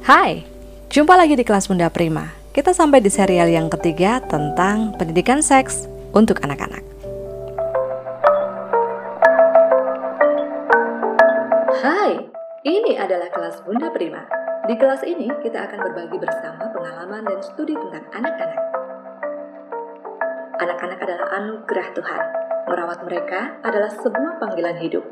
Hai, 0.00 0.48
jumpa 0.88 1.12
lagi 1.12 1.36
di 1.36 1.44
kelas 1.44 1.68
Bunda 1.68 1.92
Prima. 1.92 2.32
Kita 2.56 2.72
sampai 2.72 3.04
di 3.04 3.12
serial 3.12 3.52
yang 3.52 3.68
ketiga 3.68 4.24
tentang 4.24 4.96
pendidikan 4.96 5.44
seks 5.44 5.84
untuk 6.16 6.40
anak-anak. 6.40 6.80
Hai, 11.84 12.16
ini 12.64 12.96
adalah 12.96 13.28
kelas 13.28 13.60
Bunda 13.60 13.92
Prima. 13.92 14.24
Di 14.64 14.72
kelas 14.80 15.04
ini 15.04 15.28
kita 15.44 15.68
akan 15.68 15.92
berbagi 15.92 16.16
bersama 16.16 16.72
pengalaman 16.72 17.20
dan 17.28 17.38
studi 17.44 17.76
tentang 17.76 18.08
anak-anak. 18.16 18.62
Anak-anak 20.64 20.98
adalah 21.04 21.26
anugerah 21.44 21.88
Tuhan. 21.92 22.22
Merawat 22.72 23.04
mereka 23.04 23.60
adalah 23.60 23.92
sebuah 23.92 24.40
panggilan 24.40 24.80
hidup. 24.80 25.04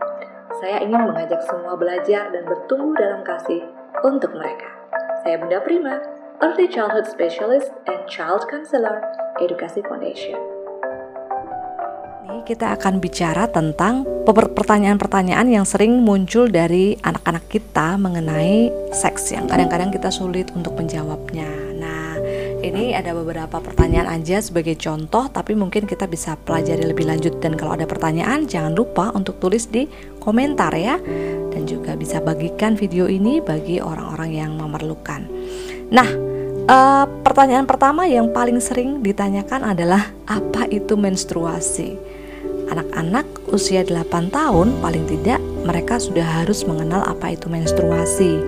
Saya 0.64 0.80
ingin 0.80 1.12
mengajak 1.12 1.44
semua 1.44 1.76
belajar 1.76 2.32
dan 2.32 2.48
bertumbuh 2.48 2.96
dalam 2.96 3.20
kasih 3.20 3.68
untuk 4.00 4.32
mereka. 4.32 4.77
Saya 5.26 5.34
Bunda 5.34 5.58
Prima, 5.66 5.98
Early 6.38 6.70
Childhood 6.70 7.10
Specialist 7.10 7.74
and 7.90 8.06
Child 8.06 8.46
Counselor, 8.46 9.02
Edukasi 9.42 9.82
Foundation. 9.82 10.38
Ini 12.28 12.46
kita 12.46 12.78
akan 12.78 13.02
bicara 13.02 13.50
tentang 13.50 14.06
pertanyaan-pertanyaan 14.22 15.50
yang 15.50 15.66
sering 15.66 16.06
muncul 16.06 16.46
dari 16.46 16.94
anak-anak 17.02 17.50
kita 17.50 17.98
mengenai 17.98 18.70
seks 18.94 19.34
yang 19.34 19.50
kadang-kadang 19.50 19.90
kita 19.90 20.06
sulit 20.12 20.54
untuk 20.54 20.78
menjawabnya. 20.78 21.67
Ini 22.58 22.98
ada 22.98 23.14
beberapa 23.14 23.62
pertanyaan 23.62 24.18
aja 24.18 24.42
sebagai 24.42 24.74
contoh, 24.74 25.30
tapi 25.30 25.54
mungkin 25.54 25.86
kita 25.86 26.10
bisa 26.10 26.34
pelajari 26.34 26.90
lebih 26.90 27.06
lanjut. 27.06 27.38
Dan 27.38 27.54
kalau 27.54 27.78
ada 27.78 27.86
pertanyaan, 27.86 28.50
jangan 28.50 28.74
lupa 28.74 29.14
untuk 29.14 29.38
tulis 29.38 29.70
di 29.70 29.86
komentar 30.18 30.74
ya 30.74 30.98
dan 31.54 31.62
juga 31.70 31.94
bisa 31.94 32.18
bagikan 32.18 32.74
video 32.74 33.06
ini 33.06 33.38
bagi 33.38 33.78
orang-orang 33.78 34.30
yang 34.34 34.52
memerlukan. 34.58 35.30
Nah, 35.94 36.08
uh, 36.66 37.06
pertanyaan 37.22 37.64
pertama 37.64 38.10
yang 38.10 38.34
paling 38.34 38.58
sering 38.58 39.06
ditanyakan 39.06 39.74
adalah 39.74 40.10
apa 40.26 40.66
itu 40.66 40.98
menstruasi? 40.98 41.94
Anak-anak 42.68 43.48
usia 43.54 43.80
8 43.86 44.34
tahun 44.34 44.82
paling 44.84 45.06
tidak 45.06 45.40
mereka 45.64 45.96
sudah 45.96 46.42
harus 46.42 46.66
mengenal 46.68 47.00
apa 47.06 47.32
itu 47.32 47.48
menstruasi. 47.48 48.38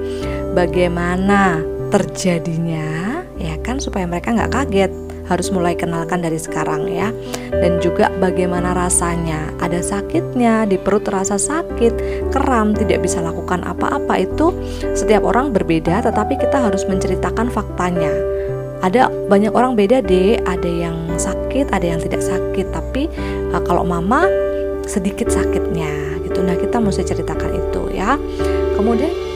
Bagaimana 0.53 1.62
terjadinya 1.88 3.09
ya 3.41 3.56
kan 3.64 3.80
supaya 3.80 4.05
mereka 4.05 4.36
nggak 4.36 4.52
kaget. 4.52 4.92
Harus 5.30 5.55
mulai 5.55 5.78
kenalkan 5.78 6.27
dari 6.27 6.36
sekarang 6.42 6.91
ya. 6.91 7.14
Dan 7.55 7.78
juga 7.78 8.10
bagaimana 8.19 8.74
rasanya. 8.74 9.55
Ada 9.62 9.80
sakitnya 9.80 10.66
di 10.66 10.77
perut 10.77 11.06
terasa 11.06 11.38
sakit 11.38 12.28
kram 12.34 12.74
tidak 12.74 13.06
bisa 13.06 13.22
lakukan 13.22 13.62
apa-apa 13.62 14.27
itu 14.27 14.52
setiap 14.92 15.22
orang 15.22 15.55
berbeda 15.55 16.02
tetapi 16.02 16.34
kita 16.36 16.58
harus 16.58 16.82
menceritakan 16.84 17.48
faktanya. 17.48 18.10
Ada 18.80 19.12
banyak 19.28 19.52
orang 19.54 19.77
beda 19.77 20.02
deh 20.02 20.41
ada 20.42 20.66
yang 20.66 21.14
sakit 21.14 21.70
ada 21.70 21.86
yang 21.86 22.00
tidak 22.02 22.27
sakit. 22.27 22.66
Tapi 22.75 23.06
uh, 23.54 23.62
kalau 23.62 23.86
mama 23.86 24.27
sedikit 24.91 25.30
sakitnya 25.30 26.19
gitu. 26.27 26.42
Nah 26.42 26.58
kita 26.58 26.82
mesti 26.82 27.06
ceritakan 27.06 27.54
itu 27.54 27.82
ya. 27.94 28.19
Kemudian 28.75 29.30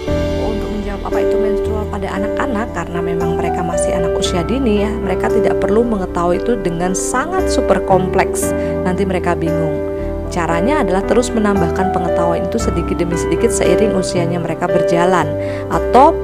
menjawab 0.95 1.11
apa 1.11 1.27
itu 1.27 1.37
menstrual 1.43 1.85
pada 1.91 2.09
anak-anak 2.15 2.67
karena 2.71 3.01
memang 3.03 3.31
mereka 3.35 3.67
masih 3.67 3.91
anak 3.99 4.15
usia 4.15 4.47
dini 4.47 4.87
ya 4.87 4.91
mereka 4.95 5.27
tidak 5.27 5.59
perlu 5.59 5.83
mengetahui 5.83 6.39
itu 6.39 6.55
dengan 6.63 6.95
sangat 6.95 7.51
super 7.51 7.83
kompleks. 7.83 8.55
Nanti 8.87 9.03
mereka 9.03 9.35
bingung. 9.35 9.75
Caranya 10.31 10.87
adalah 10.87 11.03
terus 11.03 11.35
menambahkan 11.35 11.91
pengetahuan 11.91 12.47
itu 12.47 12.63
sedikit 12.63 12.95
demi 12.95 13.19
sedikit 13.19 13.51
seiring 13.51 13.91
usianya 13.91 14.39
mereka 14.39 14.71
berjalan. 14.71 15.27
Atau 15.67 16.15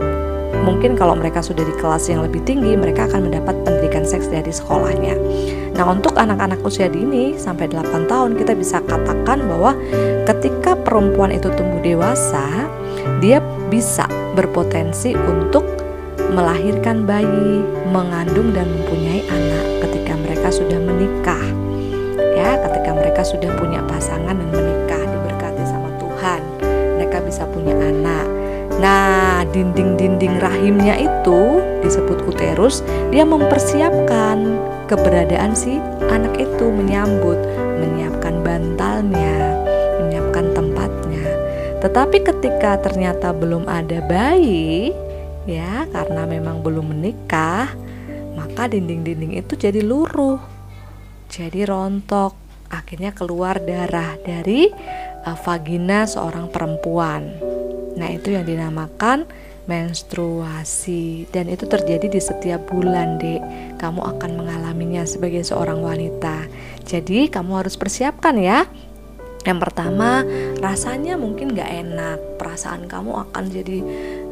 mungkin 0.62 0.95
kalau 0.95 1.19
mereka 1.19 1.43
sudah 1.43 1.67
di 1.67 1.75
kelas 1.75 2.07
yang 2.07 2.23
lebih 2.23 2.39
tinggi 2.47 2.79
mereka 2.79 3.11
akan 3.11 3.27
mendapat 3.27 3.59
pendidikan 3.67 4.06
seks 4.06 4.31
dari 4.31 4.55
sekolahnya. 4.55 5.19
Nah 5.75 5.83
untuk 5.91 6.15
anak-anak 6.15 6.62
usia 6.62 6.87
dini 6.87 7.34
sampai 7.34 7.67
8 7.67 8.06
tahun 8.06 8.39
kita 8.39 8.55
bisa 8.55 8.78
katakan 8.87 9.50
bahwa 9.50 9.75
ketika 10.31 10.78
perempuan 10.78 11.34
itu 11.34 11.50
tumbuh 11.59 11.83
dewasa 11.83 12.71
dia 13.19 13.43
bisa 13.71 14.19
berpotensi 14.35 15.15
untuk 15.15 15.65
melahirkan 16.31 17.09
bayi, 17.09 17.65
mengandung 17.91 18.55
dan 18.55 18.71
mempunyai 18.71 19.27
anak 19.27 19.65
ketika 19.89 20.13
mereka 20.15 20.49
sudah 20.53 20.79
menikah. 20.79 21.45
Ya, 22.39 22.57
ketika 22.63 22.91
mereka 22.95 23.23
sudah 23.27 23.51
punya 23.59 23.83
pasangan 23.85 24.39
dan 24.39 24.49
menikah 24.49 25.03
diberkati 25.03 25.65
sama 25.67 25.91
Tuhan, 25.99 26.41
mereka 26.97 27.19
bisa 27.27 27.43
punya 27.51 27.75
anak. 27.77 28.27
Nah, 28.81 29.45
dinding-dinding 29.51 30.41
rahimnya 30.41 30.97
itu 30.97 31.61
disebut 31.85 32.25
uterus, 32.25 32.81
dia 33.12 33.29
mempersiapkan 33.29 34.57
keberadaan 34.89 35.53
si 35.53 35.77
anak 36.09 36.33
itu 36.41 36.65
menyambut, 36.71 37.37
menyiapkan 37.83 38.41
bantalnya. 38.41 39.50
Tetapi 41.81 42.21
ketika 42.21 42.77
ternyata 42.81 43.33
belum 43.33 43.65
ada 43.65 44.05
bayi, 44.05 44.93
ya 45.49 45.89
karena 45.89 46.29
memang 46.29 46.61
belum 46.61 46.93
menikah 46.93 47.73
maka 48.37 48.71
dinding-dinding 48.71 49.37
itu 49.37 49.53
jadi 49.59 49.81
luruh 49.85 50.41
jadi 51.31 51.69
rontok. 51.69 52.35
Akhirnya 52.71 53.11
keluar 53.11 53.59
darah 53.63 54.19
dari 54.23 54.71
uh, 55.27 55.39
vagina 55.43 56.07
seorang 56.07 56.51
perempuan. 56.51 57.35
Nah 57.99 58.09
itu 58.11 58.35
yang 58.35 58.47
dinamakan 58.47 59.27
menstruasi. 59.67 61.31
Dan 61.31 61.51
itu 61.51 61.67
terjadi 61.67 62.11
di 62.11 62.19
setiap 62.19 62.67
bulan 62.71 63.19
dek. 63.23 63.43
Kamu 63.79 64.03
akan 64.03 64.31
mengalaminya 64.39 65.07
sebagai 65.07 65.47
seorang 65.47 65.83
wanita. 65.83 66.47
Jadi 66.87 67.31
kamu 67.31 67.62
harus 67.62 67.79
persiapkan 67.79 68.35
ya 68.39 68.67
yang 69.49 69.56
pertama 69.56 70.21
rasanya 70.61 71.17
mungkin 71.17 71.56
gak 71.56 71.71
enak 71.71 72.19
perasaan 72.37 72.84
kamu 72.84 73.25
akan 73.28 73.45
jadi 73.49 73.78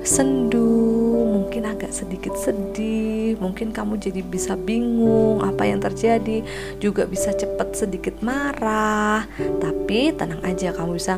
sendu, 0.05 1.25
mungkin 1.25 1.65
agak 1.65 1.91
sedikit 1.91 2.37
sedih, 2.37 3.41
mungkin 3.41 3.73
kamu 3.73 3.99
jadi 3.99 4.21
bisa 4.21 4.55
bingung 4.55 5.41
apa 5.43 5.65
yang 5.65 5.81
terjadi, 5.81 6.45
juga 6.79 7.09
bisa 7.09 7.33
cepat 7.33 7.75
sedikit 7.75 8.21
marah. 8.21 9.25
Tapi 9.37 10.13
tenang 10.15 10.45
aja, 10.45 10.77
kamu 10.77 11.01
bisa 11.01 11.17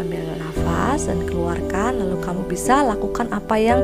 ambil 0.00 0.24
nafas 0.40 1.06
dan 1.06 1.20
keluarkan, 1.28 1.92
lalu 2.02 2.16
kamu 2.24 2.42
bisa 2.48 2.82
lakukan 2.82 3.28
apa 3.30 3.56
yang 3.60 3.80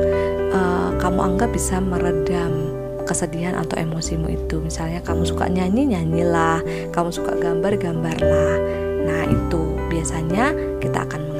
uh, 0.51 0.97
kamu 0.97 1.19
anggap 1.33 1.49
bisa 1.53 1.77
meredam 1.77 2.64
kesedihan 3.05 3.55
atau 3.55 3.77
emosimu 3.77 4.27
itu. 4.33 4.59
Misalnya 4.59 4.99
kamu 5.05 5.23
suka 5.23 5.47
nyanyi, 5.47 5.93
nyanyilah, 5.93 6.65
kamu 6.91 7.13
suka 7.13 7.37
gambar, 7.37 7.77
gambarlah. 7.77 8.57
Nah, 9.05 9.23
itu 9.29 9.61
biasanya 9.87 10.51
kita 10.81 11.05
akan 11.05 11.35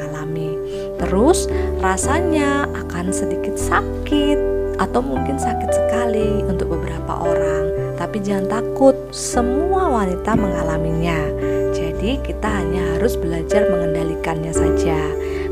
Terus 1.05 1.45
rasanya 1.83 2.65
akan 2.73 3.13
sedikit 3.13 3.59
sakit 3.59 4.39
atau 4.81 4.99
mungkin 4.99 5.39
sakit 5.39 5.71
sekali 5.71 6.43
untuk 6.43 6.73
beberapa 6.75 7.23
orang. 7.23 7.95
Tapi 7.95 8.19
jangan 8.19 8.59
takut, 8.59 8.95
semua 9.13 9.87
wanita 10.01 10.35
mengalaminya. 10.35 11.19
Jadi 11.71 12.19
kita 12.19 12.47
hanya 12.47 12.99
harus 12.99 13.15
belajar 13.15 13.67
mengendalikannya 13.71 14.51
saja. 14.51 14.97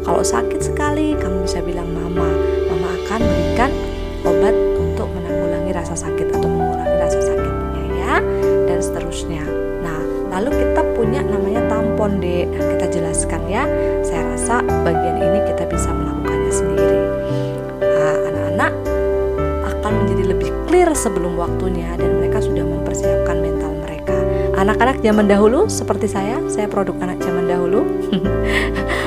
Kalau 0.03 0.19
sakit 0.19 0.59
sekali, 0.59 1.15
kamu 1.15 1.47
bisa 1.47 1.63
bilang 1.63 1.87
mama, 1.95 2.27
rasa 5.93 6.09
sakit 6.09 6.33
atau 6.33 6.49
mengurangi 6.49 6.97
rasa 6.97 7.21
sakitnya 7.21 7.85
ya, 8.01 8.13
dan 8.65 8.79
seterusnya. 8.81 9.45
Nah, 9.85 10.01
lalu 10.33 10.49
kita 10.57 10.81
punya 10.97 11.21
namanya 11.21 11.61
tampon. 11.69 12.17
Nah, 12.17 12.49
kita 12.49 12.85
jelaskan 12.89 13.45
ya. 13.45 13.69
Saya 14.01 14.25
rasa 14.33 14.65
bagian 14.81 15.21
ini 15.21 15.39
kita 15.53 15.69
bisa 15.69 15.93
melakukannya 15.93 16.49
sendiri. 16.49 16.99
Nah, 17.77 18.15
anak-anak 18.25 18.73
akan 19.69 19.91
menjadi 20.01 20.23
lebih 20.33 20.49
clear 20.65 20.89
sebelum 20.97 21.37
waktunya 21.37 21.93
dan 21.93 22.17
mereka 22.17 22.41
sudah 22.41 22.65
mempersiapkan 22.65 23.37
mental 23.37 23.77
mereka. 23.77 24.17
Anak-anak 24.57 24.97
zaman 25.05 25.29
dahulu 25.29 25.69
seperti 25.69 26.09
saya, 26.09 26.41
saya 26.49 26.65
produk 26.65 26.97
anak 27.05 27.21
zaman 27.21 27.45
dahulu. 27.45 27.85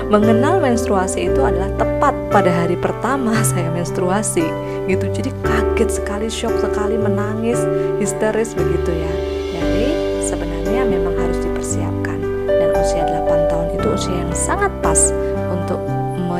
mengenal 0.07 0.63
menstruasi 0.63 1.27
itu 1.27 1.43
adalah 1.43 1.67
tepat 1.75 2.15
pada 2.31 2.51
hari 2.63 2.79
pertama 2.79 3.35
saya 3.51 3.67
menstruasi 3.75 4.47
gitu 4.87 5.11
jadi 5.11 5.35
kaget 5.43 5.66
sekali 5.85 6.33
shock 6.33 6.57
sekali 6.57 6.97
menangis 6.97 7.61
histeris 8.01 8.57
begitu 8.57 8.97
ya 8.97 9.13
jadi 9.61 9.87
sebenarnya 10.25 10.83
memang 10.89 11.15
harus 11.21 11.39
dipersiapkan 11.45 12.19
dan 12.49 12.69
usia 12.81 13.05
8 13.05 13.51
tahun 13.53 13.69
itu 13.77 13.87
usia 13.93 14.17
yang 14.17 14.33
sangat 14.33 14.73
pas 14.81 15.13
untuk 15.53 15.81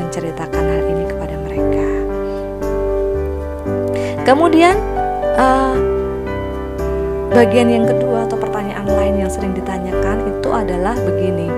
menceritakan 0.07 0.63
hal 0.63 0.83
ini 0.87 1.03
kepada 1.09 1.35
mereka. 1.43 1.87
Kemudian 4.23 4.75
uh, 5.35 5.75
bagian 7.31 7.67
yang 7.71 7.85
kedua 7.87 8.27
atau 8.27 8.39
pertanyaan 8.39 8.87
lain 8.87 9.27
yang 9.27 9.31
sering 9.31 9.51
ditanyakan 9.51 10.31
itu 10.37 10.49
adalah 10.51 10.95
begini. 10.95 11.49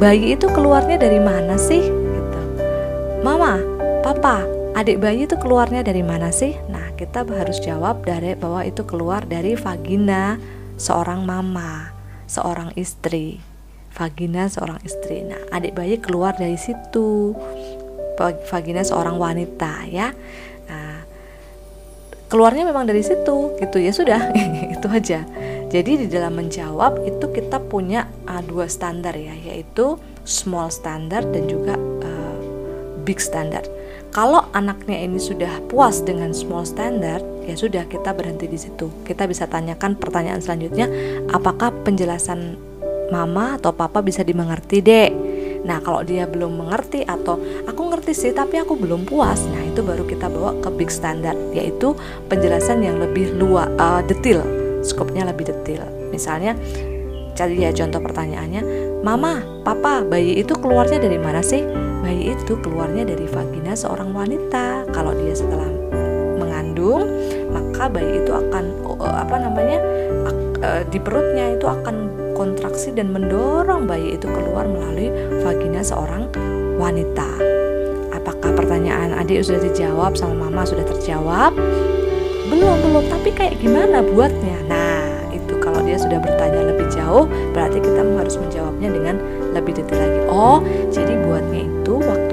Bayi 0.00 0.38
itu 0.38 0.48
keluarnya 0.48 0.96
dari 0.96 1.20
mana 1.20 1.60
sih? 1.60 1.84
Gitu. 1.84 2.40
Mama, 3.20 3.60
papa, 4.00 4.59
adik 4.74 5.02
bayi 5.02 5.26
itu 5.26 5.36
keluarnya 5.38 5.82
dari 5.82 6.04
mana 6.04 6.30
sih? 6.30 6.54
Nah, 6.70 6.94
kita 6.94 7.26
harus 7.26 7.58
jawab 7.62 8.06
dari 8.06 8.38
bahwa 8.38 8.62
itu 8.62 8.86
keluar 8.86 9.26
dari 9.26 9.58
vagina 9.58 10.38
seorang 10.78 11.26
mama, 11.26 11.90
seorang 12.30 12.70
istri. 12.78 13.42
Vagina 13.90 14.46
seorang 14.46 14.78
istri. 14.86 15.26
Nah, 15.26 15.40
adik 15.50 15.74
bayi 15.74 15.98
keluar 15.98 16.38
dari 16.38 16.54
situ. 16.54 17.34
Vagina 18.20 18.84
seorang 18.84 19.16
wanita 19.16 19.88
ya. 19.88 20.12
Nah, 20.68 21.02
keluarnya 22.30 22.68
memang 22.68 22.86
dari 22.86 23.02
situ 23.02 23.58
gitu 23.58 23.76
ya 23.80 23.90
sudah 23.90 24.20
itu 24.76 24.86
aja. 24.86 25.26
Jadi 25.70 26.04
di 26.04 26.06
dalam 26.10 26.34
menjawab 26.34 27.06
itu 27.06 27.26
kita 27.30 27.62
punya 27.62 28.10
uh, 28.26 28.42
dua 28.42 28.66
standar 28.66 29.14
ya, 29.14 29.34
yaitu 29.34 29.98
small 30.26 30.70
standard 30.70 31.30
dan 31.34 31.46
juga 31.46 31.74
big 33.10 33.18
standard 33.18 33.66
kalau 34.10 34.42
anaknya 34.50 35.06
ini 35.06 35.22
sudah 35.22 35.62
puas 35.70 36.02
dengan 36.02 36.34
small 36.34 36.66
standard, 36.66 37.22
ya 37.46 37.54
sudah 37.54 37.86
kita 37.86 38.10
berhenti 38.10 38.50
di 38.50 38.58
situ. 38.58 38.90
Kita 39.06 39.22
bisa 39.30 39.46
tanyakan 39.46 39.94
pertanyaan 39.94 40.42
selanjutnya, 40.42 40.90
apakah 41.30 41.70
penjelasan 41.86 42.58
mama 43.14 43.54
atau 43.54 43.70
papa 43.70 44.02
bisa 44.02 44.26
dimengerti, 44.26 44.82
Dek? 44.82 45.10
Nah, 45.62 45.78
kalau 45.78 46.02
dia 46.02 46.26
belum 46.26 46.58
mengerti 46.58 47.06
atau 47.06 47.38
aku 47.70 47.82
ngerti 47.94 48.10
sih 48.10 48.32
tapi 48.34 48.58
aku 48.58 48.74
belum 48.74 49.06
puas, 49.06 49.46
nah 49.46 49.62
itu 49.62 49.78
baru 49.78 50.02
kita 50.02 50.26
bawa 50.26 50.58
ke 50.58 50.74
big 50.74 50.90
standard, 50.90 51.38
yaitu 51.54 51.94
penjelasan 52.26 52.82
yang 52.82 52.98
lebih 52.98 53.30
luas, 53.38 53.70
uh, 53.78 54.02
detail, 54.02 54.42
skopnya 54.82 55.22
lebih 55.22 55.54
detail. 55.54 55.86
Misalnya, 56.10 56.58
cari 57.38 57.62
ya 57.62 57.70
contoh 57.70 58.02
pertanyaannya, 58.02 58.89
Mama, 59.00 59.40
Papa, 59.64 60.04
bayi 60.04 60.44
itu 60.44 60.52
keluarnya 60.56 61.00
dari 61.00 61.16
mana 61.16 61.40
sih? 61.40 61.64
bayi 62.10 62.34
itu 62.34 62.58
keluarnya 62.58 63.06
dari 63.06 63.28
vagina 63.28 63.76
seorang 63.76 64.10
wanita. 64.10 64.88
Kalau 64.90 65.14
dia 65.14 65.30
setelah 65.30 65.68
mengandung, 66.40 67.06
maka 67.52 67.86
bayi 67.86 68.24
itu 68.24 68.32
akan 68.34 68.64
uh, 68.98 69.14
apa 69.20 69.36
namanya 69.38 69.78
uh, 70.64 70.82
di 70.88 70.98
perutnya 70.98 71.54
itu 71.54 71.70
akan 71.70 72.10
kontraksi 72.34 72.90
dan 72.96 73.12
mendorong 73.12 73.84
bayi 73.84 74.16
itu 74.16 74.26
keluar 74.26 74.64
melalui 74.64 75.12
vagina 75.44 75.84
seorang 75.84 76.26
wanita. 76.80 77.30
Apakah 78.10 78.58
pertanyaan 78.58 79.14
adik 79.14 79.44
sudah 79.46 79.62
dijawab 79.62 80.16
sama 80.16 80.48
mama 80.48 80.66
sudah 80.66 80.82
terjawab? 80.82 81.54
Belum, 82.50 82.76
belum, 82.82 83.06
tapi 83.06 83.30
kayak 83.30 83.62
gimana 83.62 84.02
buatnya? 84.02 84.58
Nah, 84.66 84.89
dia 85.90 85.98
sudah 85.98 86.22
bertanya 86.22 86.70
lebih 86.70 86.86
jauh, 86.94 87.26
berarti 87.50 87.82
kita 87.82 88.06
harus 88.14 88.38
menjawabnya 88.38 88.88
dengan 88.94 89.16
lebih 89.50 89.82
detail 89.82 89.98
lagi. 89.98 90.20
Oh, 90.30 90.62
jadi 90.94 91.18
buatnya 91.26 91.66
itu 91.66 91.94
waktu 91.98 92.30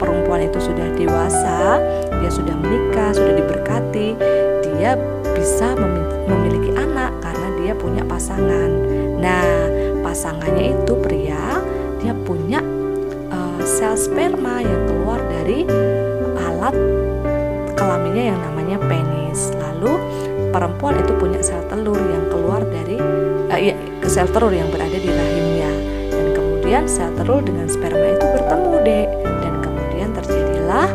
perempuan 0.00 0.48
itu 0.48 0.56
sudah 0.56 0.86
dewasa, 0.96 1.76
dia 2.16 2.30
sudah 2.32 2.56
menikah, 2.56 3.12
sudah 3.12 3.34
diberkati, 3.36 4.16
dia 4.64 4.96
bisa 5.36 5.76
memiliki 6.24 6.72
anak 6.80 7.12
karena 7.20 7.48
dia 7.60 7.72
punya 7.76 8.02
pasangan. 8.08 8.70
Nah, 9.20 9.68
pasangannya 10.00 10.72
itu 10.72 10.92
pria, 11.04 11.60
dia 12.00 12.16
punya 12.24 12.64
uh, 13.28 13.60
sel 13.68 13.98
sperma 13.98 14.64
yang 14.64 14.82
keluar 14.88 15.20
dari 15.28 15.68
alat 16.40 16.74
kelaminnya 17.76 18.32
yang 18.32 18.40
namanya 18.40 18.78
penis. 18.80 19.52
Lalu 19.58 19.97
perempuan 20.50 20.98
itu 21.00 21.12
punya 21.16 21.40
sel 21.44 21.60
telur 21.68 21.98
yang 21.98 22.24
keluar 22.32 22.64
dari 22.64 22.96
uh, 23.52 23.60
ya, 23.60 23.74
sel 24.08 24.28
telur 24.30 24.52
yang 24.52 24.68
berada 24.72 24.96
di 24.96 25.08
rahimnya 25.08 25.88
kemudian 26.68 26.84
sel 26.84 27.08
telur 27.16 27.40
dengan 27.40 27.64
sperma 27.64 28.12
itu 28.12 28.26
bertemu 28.28 28.72
dek 28.84 29.08
dan 29.24 29.54
kemudian 29.64 30.08
terjadilah 30.12 30.88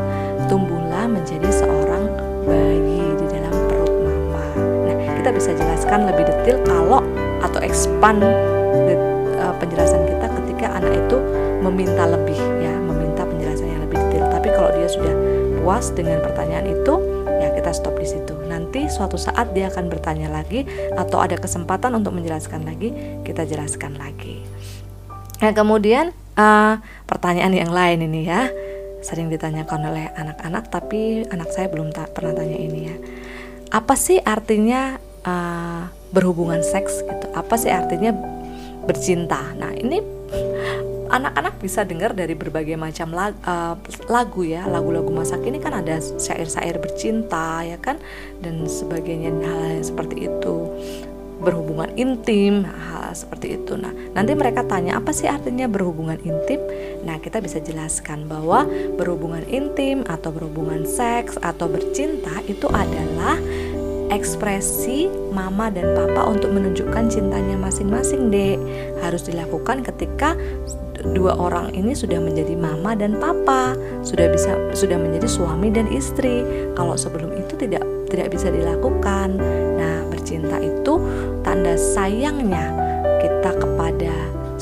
tumbuhlah 0.45 1.09
menjadi 1.09 1.49
seorang 1.49 2.13
bayi 2.45 3.01
di 3.17 3.25
dalam 3.25 3.49
perut 3.65 3.89
mama. 4.05 4.45
Nah, 4.85 5.17
kita 5.17 5.33
bisa 5.33 5.49
jelaskan 5.57 6.05
lebih 6.05 6.29
detail 6.29 6.61
kalau 6.61 7.01
atau 7.41 7.57
expand 7.65 8.21
the, 8.85 8.93
uh, 9.41 9.49
penjelasan 9.57 10.05
kita 10.05 10.29
ketika 10.29 10.77
anak 10.77 10.93
itu 10.93 11.17
meminta 11.65 12.05
lebih 12.05 12.37
ya, 12.61 12.77
meminta 12.77 13.25
penjelasan 13.25 13.65
yang 13.73 13.81
lebih 13.89 13.97
detail. 13.97 14.29
Tapi 14.29 14.53
kalau 14.53 14.69
dia 14.77 14.85
sudah 14.85 15.15
puas 15.57 15.89
dengan 15.89 16.21
pertanyaan 16.21 16.69
itu, 16.69 17.01
ya 17.43 17.49
kita 17.51 17.75
stop 17.75 17.99
di 17.99 18.07
situ. 18.07 18.31
Nanti 18.47 18.87
suatu 18.87 19.19
saat 19.19 19.51
dia 19.51 19.67
akan 19.67 19.91
bertanya 19.91 20.31
lagi 20.31 20.63
atau 20.95 21.19
ada 21.19 21.35
kesempatan 21.35 21.91
untuk 21.91 22.15
menjelaskan 22.15 22.63
lagi, 22.63 22.95
kita 23.27 23.43
jelaskan 23.43 23.99
lagi. 23.99 24.39
Nah, 25.43 25.51
kemudian 25.51 26.15
uh, 26.39 26.79
pertanyaan 27.03 27.51
yang 27.51 27.71
lain 27.75 28.07
ini 28.07 28.23
ya, 28.23 28.47
sering 29.03 29.27
ditanyakan 29.27 29.91
oleh 29.91 30.07
anak-anak, 30.15 30.71
tapi 30.71 31.27
anak 31.27 31.51
saya 31.51 31.67
belum 31.67 31.91
ta 31.91 32.07
pernah 32.07 32.31
tanya 32.31 32.55
ini 32.55 32.79
ya. 32.87 32.95
Apa 33.75 33.99
sih 33.99 34.23
artinya 34.23 34.95
uh, 35.27 35.91
berhubungan 36.15 36.63
seks 36.63 37.03
gitu? 37.03 37.27
Apa 37.35 37.59
sih 37.59 37.67
artinya 37.67 38.15
bercinta? 38.87 39.51
Nah, 39.59 39.75
ini 39.75 39.99
anak-anak 41.13 41.61
bisa 41.61 41.85
dengar 41.85 42.17
dari 42.17 42.33
berbagai 42.33 42.73
macam 42.73 43.13
lagu, 43.13 43.37
uh, 43.45 43.77
lagu 44.09 44.41
ya. 44.41 44.65
Lagu-lagu 44.65 45.13
masa 45.13 45.37
kini 45.37 45.61
kan 45.61 45.77
ada 45.77 46.01
syair-syair 46.01 46.81
bercinta 46.81 47.61
ya 47.61 47.77
kan? 47.77 48.01
Dan 48.41 48.65
sebagainya 48.65 49.29
hal 49.45 49.85
seperti 49.85 50.25
itu. 50.25 50.55
Berhubungan 51.43 51.91
intim 51.99 52.65
hal 52.65 53.13
seperti 53.13 53.61
itu. 53.61 53.77
Nah 53.77 53.93
nanti 54.17 54.33
mereka 54.33 54.65
tanya 54.65 54.97
apa 54.97 55.13
sih 55.13 55.29
artinya 55.29 55.69
berhubungan 55.69 56.17
intim? 56.25 56.57
Nah 57.05 57.21
kita 57.21 57.43
bisa 57.43 57.61
jelaskan 57.61 58.25
bahwa 58.25 58.65
berhubungan 58.97 59.45
intim 59.51 60.07
atau 60.07 60.33
berhubungan 60.33 60.87
seks 60.87 61.37
atau 61.43 61.67
bercinta 61.69 62.41
itu 62.47 62.65
adalah 62.71 63.37
ekspresi 64.13 65.09
mama 65.33 65.73
dan 65.73 65.97
papa 65.97 66.29
untuk 66.29 66.53
menunjukkan 66.53 67.11
cintanya 67.11 67.59
masing-masing 67.59 68.31
dek. 68.31 68.57
Harus 69.03 69.27
dilakukan 69.27 69.83
ketika 69.83 70.37
dua 71.11 71.35
orang 71.35 71.75
ini 71.75 71.91
sudah 71.91 72.23
menjadi 72.23 72.55
mama 72.55 72.95
dan 72.95 73.19
papa 73.19 73.75
sudah 74.07 74.31
bisa 74.31 74.55
sudah 74.71 74.95
menjadi 74.95 75.27
suami 75.27 75.67
dan 75.67 75.91
istri. 75.91 76.47
Kalau 76.79 76.95
sebelum 76.95 77.35
itu 77.35 77.59
tidak 77.59 77.83
tidak 78.07 78.31
bisa 78.31 78.47
dilakukan. 78.47 79.35
Nah 79.75 80.07
bercinta 80.07 80.61
itu 80.63 81.01
tanda 81.43 81.75
sayangnya 81.75 82.71
kita 83.19 83.51
kepada 83.59 84.13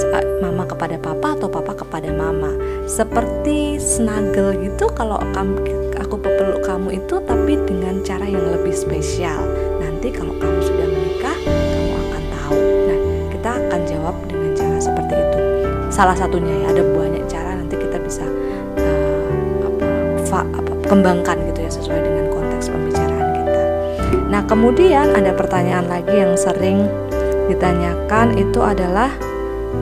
eh, 0.02 0.26
mama 0.42 0.66
kepada 0.66 0.98
papa 0.98 1.38
atau 1.38 1.48
papa 1.52 1.78
kepada 1.78 2.10
mama. 2.10 2.58
Seperti 2.90 3.78
snuggle 3.78 4.57
gitu 4.66 4.90
kalau 4.98 5.21
kamu 5.38 5.62
aku 6.02 6.18
peluk 6.18 6.66
kamu 6.66 6.98
itu 6.98 7.21
tapi 7.24 7.56
dengan 7.69 8.02
cara 8.02 8.26
yang 8.26 8.44
lebih 8.50 8.74
spesial. 8.74 9.45
Nanti 9.78 10.10
kalau 10.10 10.33
kamu 10.42 10.60
sudah 10.64 10.88
menikah 10.90 11.38
kamu 11.45 11.94
akan 11.95 12.24
tahu. 12.33 12.60
Nah 12.90 13.00
kita 13.30 13.50
akan 13.68 13.81
jawab 13.86 14.16
dengan 14.28 14.51
salah 16.02 16.18
satunya 16.18 16.66
ya 16.66 16.74
ada 16.74 16.81
banyak 16.81 17.30
cara 17.30 17.54
nanti 17.54 17.78
kita 17.78 18.02
bisa 18.02 18.26
uh, 18.81 19.62
apa, 19.70 19.86
fa, 20.26 20.42
apa 20.50 20.74
kembangkan 20.90 21.38
gitu 21.54 21.62
ya 21.62 21.70
sesuai 21.70 22.02
dengan 22.02 22.26
konteks 22.34 22.74
pembicaraan 22.74 23.30
kita 23.38 23.62
nah 24.34 24.42
kemudian 24.50 25.14
ada 25.14 25.30
pertanyaan 25.38 25.86
lagi 25.86 26.10
yang 26.18 26.34
sering 26.34 26.90
ditanyakan 27.54 28.34
itu 28.34 28.66
adalah 28.66 29.14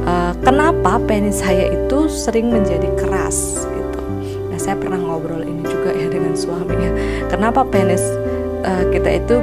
uh, 0.04 0.36
kenapa 0.44 1.00
penis 1.08 1.40
saya 1.40 1.72
itu 1.72 2.12
sering 2.12 2.52
menjadi 2.52 2.92
keras 3.00 3.64
gitu. 3.70 4.02
Nah 4.52 4.60
saya 4.60 4.76
pernah 4.76 4.98
ngobrol 4.98 5.46
ini 5.46 5.62
juga 5.70 5.94
ya 5.94 6.10
dengan 6.10 6.34
suaminya. 6.34 6.90
Kenapa 7.30 7.62
penis 7.62 8.02
uh, 8.66 8.90
kita 8.90 9.22
itu 9.22 9.38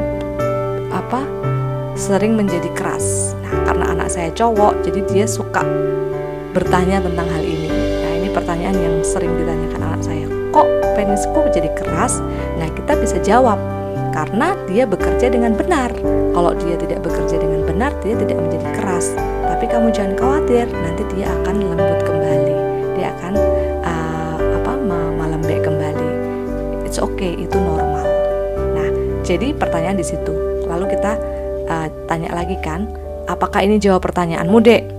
apa 0.91 1.23
sering 1.95 2.35
menjadi 2.35 2.67
keras? 2.75 3.39
Nah 3.47 3.63
karena 3.63 3.85
anak 3.95 4.09
saya 4.11 4.35
cowok, 4.35 4.83
jadi 4.83 5.01
dia 5.07 5.27
suka 5.31 5.63
bertanya 6.57 7.05
tentang 7.05 7.29
hal 7.29 7.45
ini. 7.45 7.69
Nah 7.69 8.13
ini 8.17 8.29
pertanyaan 8.33 8.77
yang 8.81 8.97
sering 9.05 9.37
ditanyakan 9.37 9.81
anak 9.93 10.01
saya. 10.01 10.25
Kok 10.57 10.97
penisku 10.97 11.37
menjadi 11.45 11.69
keras? 11.77 12.25
Nah 12.57 12.73
kita 12.73 12.97
bisa 12.97 13.21
jawab 13.21 13.61
karena 14.17 14.57
dia 14.65 14.89
bekerja 14.89 15.29
dengan 15.29 15.53
benar. 15.53 15.93
Kalau 16.33 16.57
dia 16.57 16.81
tidak 16.81 17.05
bekerja 17.05 17.37
dengan 17.37 17.69
benar, 17.69 17.93
dia 18.01 18.17
tidak 18.17 18.41
menjadi 18.41 18.69
keras. 18.73 19.13
Tapi 19.45 19.69
kamu 19.69 19.93
jangan 19.93 20.17
khawatir, 20.17 20.65
nanti 20.73 21.05
dia 21.13 21.29
akan 21.45 21.55
lembut 21.61 22.01
kembali. 22.01 22.57
Dia 22.97 23.13
akan 23.21 23.35
uh, 23.85 24.37
apa 24.41 24.73
melembek 25.17 25.61
kembali. 25.69 26.09
It's 26.89 26.97
okay, 26.97 27.37
itu 27.37 27.57
normal. 27.61 28.09
Nah, 28.73 28.89
jadi 29.21 29.53
pertanyaan 29.53 30.01
di 30.01 30.05
situ. 30.09 30.33
Lalu 30.65 30.97
kita 30.97 31.21
uh, 31.69 31.89
tanya 32.09 32.33
lagi 32.37 32.57
kan, 32.65 32.89
apakah 33.29 33.65
ini 33.65 33.77
jawab 33.77 34.05
pertanyaanmu, 34.05 34.61
Dek? 34.65 34.96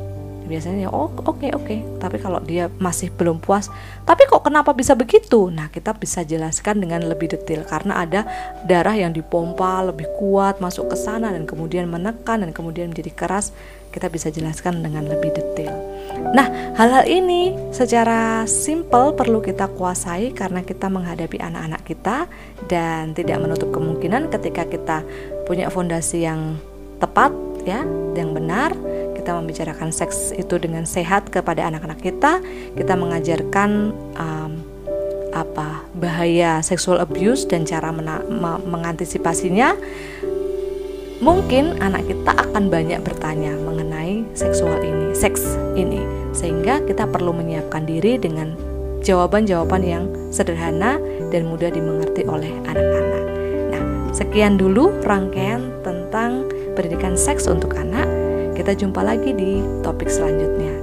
Biasanya 0.47 0.87
ya 0.87 0.91
oh 0.91 1.11
oke 1.11 1.37
okay, 1.37 1.51
oke. 1.51 1.67
Okay. 1.67 1.79
tapi 1.99 2.17
kalau 2.17 2.39
dia 2.41 2.71
masih 2.79 3.11
belum 3.11 3.43
puas 3.43 3.67
tapi 4.07 4.23
kok 4.23 4.47
kenapa 4.47 4.71
bisa 4.71 4.95
begitu? 4.95 5.51
Nah 5.51 5.67
kita 5.67 5.91
bisa 5.91 6.23
jelaskan 6.23 6.79
dengan 6.79 7.03
lebih 7.03 7.27
detail 7.27 7.67
karena 7.67 8.07
ada 8.07 8.23
darah 8.63 8.95
yang 8.95 9.11
dipompa 9.11 9.83
lebih 9.83 10.07
kuat 10.15 10.63
masuk 10.63 10.87
ke 10.87 10.95
sana 10.95 11.35
dan 11.35 11.43
kemudian 11.43 11.91
menekan 11.91 12.39
dan 12.39 12.55
kemudian 12.55 12.87
menjadi 12.87 13.11
keras. 13.11 13.51
Kita 13.91 14.07
bisa 14.07 14.31
jelaskan 14.31 14.83
dengan 14.83 15.09
lebih 15.09 15.35
detail. 15.35 15.73
Nah, 16.31 16.75
hal-hal 16.75 17.07
ini 17.07 17.55
secara 17.71 18.45
simpel 18.45 19.15
perlu 19.15 19.43
kita 19.43 19.67
kuasai 19.73 20.35
karena 20.35 20.61
kita 20.61 20.91
menghadapi 20.91 21.39
anak-anak 21.39 21.81
kita 21.87 22.17
dan 22.67 23.15
tidak 23.15 23.41
menutup 23.41 23.71
kemungkinan 23.73 24.31
ketika 24.31 24.63
kita 24.67 24.97
punya 25.49 25.71
fondasi 25.71 26.27
yang 26.27 26.59
tepat 26.99 27.31
ya, 27.63 27.83
yang 28.13 28.35
benar, 28.35 28.75
kita 29.27 29.43
membicarakan 29.43 29.91
seks 29.91 30.31
itu 30.39 30.55
dengan 30.55 30.87
sehat 30.87 31.27
kepada 31.27 31.67
anak-anak 31.67 31.99
kita, 31.99 32.39
kita 32.79 32.95
mengajarkan 32.95 33.91
um, 34.15 34.63
apa 35.35 35.83
bahaya 35.99 36.63
sexual 36.63 37.03
abuse 37.03 37.43
dan 37.43 37.67
cara 37.67 37.91
mena- 37.91 38.23
mengantisipasinya 38.63 39.75
mungkin 41.19 41.75
anak 41.83 42.07
kita 42.07 42.39
akan 42.39 42.71
banyak 42.71 43.03
bertanya 43.03 43.51
mengenai 43.67 44.23
seksual 44.31 44.79
ini, 44.79 45.11
seks 45.11 45.43
ini, 45.75 45.99
sehingga 46.31 46.79
kita 46.87 47.03
perlu 47.11 47.35
menyiapkan 47.35 47.83
diri 47.83 48.15
dengan 48.15 48.55
jawaban-jawaban 49.03 49.83
yang 49.83 50.07
sederhana 50.31 51.03
dan 51.35 51.51
mudah 51.51 51.67
dimengerti 51.67 52.23
oleh 52.23 52.55
anak-anak. 52.63 53.23
Nah, 53.75 53.83
sekian 54.15 54.55
dulu 54.55 54.95
rangkaian 55.03 55.67
tentang 55.83 56.47
pendidikan 56.79 57.19
seks 57.19 57.43
untuk 57.51 57.75
anak. 57.75 58.16
Kita 58.57 58.73
jumpa 58.73 59.05
lagi 59.05 59.37
di 59.37 59.61
topik 59.85 60.09
selanjutnya. 60.09 60.76